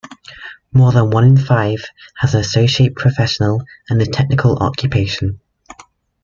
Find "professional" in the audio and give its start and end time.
2.95-3.63